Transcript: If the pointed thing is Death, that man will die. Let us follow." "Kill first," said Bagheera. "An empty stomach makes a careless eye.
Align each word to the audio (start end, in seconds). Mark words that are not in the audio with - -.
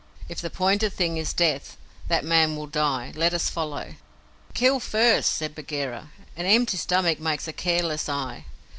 If 0.27 0.41
the 0.41 0.49
pointed 0.49 0.93
thing 0.93 1.17
is 1.17 1.31
Death, 1.31 1.77
that 2.07 2.25
man 2.25 2.55
will 2.55 2.65
die. 2.65 3.11
Let 3.15 3.35
us 3.35 3.51
follow." 3.51 3.93
"Kill 4.55 4.79
first," 4.79 5.31
said 5.35 5.53
Bagheera. 5.53 6.09
"An 6.35 6.47
empty 6.47 6.77
stomach 6.77 7.19
makes 7.19 7.47
a 7.47 7.53
careless 7.53 8.09
eye. 8.09 8.45